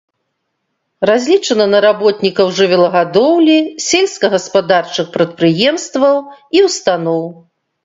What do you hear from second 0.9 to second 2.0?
Разлічана на